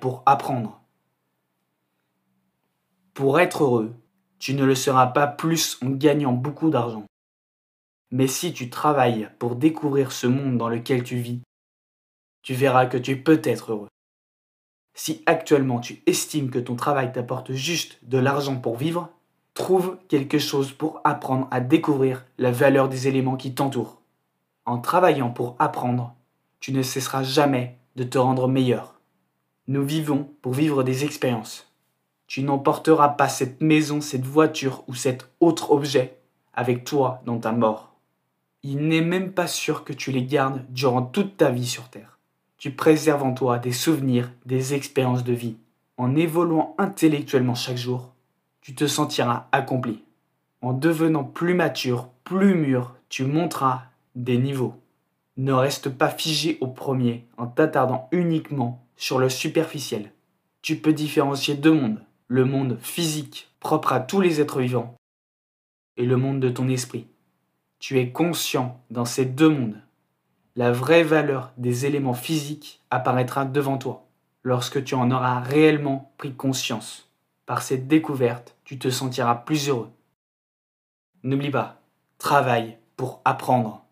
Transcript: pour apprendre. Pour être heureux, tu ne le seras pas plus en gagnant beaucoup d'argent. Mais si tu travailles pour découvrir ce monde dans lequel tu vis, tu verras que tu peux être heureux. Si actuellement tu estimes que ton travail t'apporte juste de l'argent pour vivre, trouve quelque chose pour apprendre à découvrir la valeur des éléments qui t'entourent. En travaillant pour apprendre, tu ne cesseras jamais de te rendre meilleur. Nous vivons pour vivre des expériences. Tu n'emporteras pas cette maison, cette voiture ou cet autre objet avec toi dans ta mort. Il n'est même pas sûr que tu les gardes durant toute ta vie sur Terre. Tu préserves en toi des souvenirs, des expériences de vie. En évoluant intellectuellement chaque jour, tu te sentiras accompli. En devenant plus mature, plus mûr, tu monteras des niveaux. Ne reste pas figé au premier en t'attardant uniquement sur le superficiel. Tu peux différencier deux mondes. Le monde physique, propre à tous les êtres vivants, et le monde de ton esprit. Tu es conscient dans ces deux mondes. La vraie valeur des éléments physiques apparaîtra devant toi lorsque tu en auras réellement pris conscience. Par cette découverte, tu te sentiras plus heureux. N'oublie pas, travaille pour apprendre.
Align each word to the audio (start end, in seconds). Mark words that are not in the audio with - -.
pour 0.00 0.22
apprendre. 0.24 0.80
Pour 3.12 3.40
être 3.40 3.64
heureux, 3.64 3.94
tu 4.38 4.54
ne 4.54 4.64
le 4.64 4.74
seras 4.74 5.08
pas 5.08 5.26
plus 5.26 5.78
en 5.82 5.90
gagnant 5.90 6.32
beaucoup 6.32 6.70
d'argent. 6.70 7.04
Mais 8.10 8.26
si 8.26 8.54
tu 8.54 8.70
travailles 8.70 9.28
pour 9.38 9.56
découvrir 9.56 10.12
ce 10.12 10.26
monde 10.26 10.56
dans 10.56 10.70
lequel 10.70 11.02
tu 11.02 11.16
vis, 11.16 11.42
tu 12.42 12.54
verras 12.54 12.86
que 12.86 12.96
tu 12.96 13.22
peux 13.22 13.40
être 13.44 13.72
heureux. 13.72 13.88
Si 14.94 15.22
actuellement 15.26 15.78
tu 15.78 16.02
estimes 16.06 16.50
que 16.50 16.58
ton 16.58 16.74
travail 16.74 17.12
t'apporte 17.12 17.52
juste 17.52 17.98
de 18.02 18.16
l'argent 18.16 18.56
pour 18.56 18.76
vivre, 18.76 19.10
trouve 19.52 19.98
quelque 20.08 20.38
chose 20.38 20.72
pour 20.72 21.02
apprendre 21.04 21.48
à 21.50 21.60
découvrir 21.60 22.24
la 22.38 22.50
valeur 22.50 22.88
des 22.88 23.08
éléments 23.08 23.36
qui 23.36 23.54
t'entourent. 23.54 24.00
En 24.64 24.78
travaillant 24.78 25.30
pour 25.30 25.56
apprendre, 25.58 26.14
tu 26.60 26.72
ne 26.72 26.82
cesseras 26.82 27.24
jamais 27.24 27.78
de 27.96 28.04
te 28.04 28.16
rendre 28.16 28.48
meilleur. 28.48 28.99
Nous 29.70 29.84
vivons 29.84 30.28
pour 30.42 30.52
vivre 30.52 30.82
des 30.82 31.04
expériences. 31.04 31.72
Tu 32.26 32.42
n'emporteras 32.42 33.10
pas 33.10 33.28
cette 33.28 33.60
maison, 33.60 34.00
cette 34.00 34.26
voiture 34.26 34.82
ou 34.88 34.94
cet 34.96 35.30
autre 35.38 35.70
objet 35.70 36.18
avec 36.52 36.82
toi 36.82 37.22
dans 37.24 37.38
ta 37.38 37.52
mort. 37.52 37.94
Il 38.64 38.88
n'est 38.88 39.00
même 39.00 39.30
pas 39.30 39.46
sûr 39.46 39.84
que 39.84 39.92
tu 39.92 40.10
les 40.10 40.24
gardes 40.24 40.64
durant 40.70 41.02
toute 41.02 41.36
ta 41.36 41.50
vie 41.50 41.68
sur 41.68 41.88
Terre. 41.88 42.18
Tu 42.58 42.72
préserves 42.72 43.22
en 43.22 43.32
toi 43.32 43.60
des 43.60 43.70
souvenirs, 43.70 44.32
des 44.44 44.74
expériences 44.74 45.22
de 45.22 45.34
vie. 45.34 45.54
En 45.98 46.16
évoluant 46.16 46.74
intellectuellement 46.76 47.54
chaque 47.54 47.76
jour, 47.76 48.12
tu 48.62 48.74
te 48.74 48.88
sentiras 48.88 49.46
accompli. 49.52 50.02
En 50.62 50.72
devenant 50.72 51.22
plus 51.22 51.54
mature, 51.54 52.08
plus 52.24 52.56
mûr, 52.56 52.96
tu 53.08 53.24
monteras 53.24 53.84
des 54.16 54.36
niveaux. 54.36 54.74
Ne 55.40 55.54
reste 55.54 55.88
pas 55.88 56.10
figé 56.10 56.58
au 56.60 56.66
premier 56.66 57.26
en 57.38 57.46
t'attardant 57.46 58.10
uniquement 58.12 58.86
sur 58.94 59.18
le 59.18 59.30
superficiel. 59.30 60.12
Tu 60.60 60.76
peux 60.76 60.92
différencier 60.92 61.54
deux 61.54 61.72
mondes. 61.72 62.04
Le 62.28 62.44
monde 62.44 62.76
physique, 62.78 63.50
propre 63.58 63.94
à 63.94 64.00
tous 64.00 64.20
les 64.20 64.42
êtres 64.42 64.60
vivants, 64.60 64.94
et 65.96 66.04
le 66.04 66.18
monde 66.18 66.40
de 66.40 66.50
ton 66.50 66.68
esprit. 66.68 67.06
Tu 67.78 67.98
es 67.98 68.10
conscient 68.12 68.82
dans 68.90 69.06
ces 69.06 69.24
deux 69.24 69.48
mondes. 69.48 69.80
La 70.56 70.72
vraie 70.72 71.04
valeur 71.04 71.54
des 71.56 71.86
éléments 71.86 72.12
physiques 72.12 72.82
apparaîtra 72.90 73.46
devant 73.46 73.78
toi 73.78 74.06
lorsque 74.42 74.84
tu 74.84 74.94
en 74.94 75.10
auras 75.10 75.40
réellement 75.40 76.12
pris 76.18 76.34
conscience. 76.34 77.08
Par 77.46 77.62
cette 77.62 77.88
découverte, 77.88 78.58
tu 78.64 78.78
te 78.78 78.90
sentiras 78.90 79.36
plus 79.36 79.70
heureux. 79.70 79.90
N'oublie 81.22 81.50
pas, 81.50 81.80
travaille 82.18 82.76
pour 82.98 83.22
apprendre. 83.24 83.86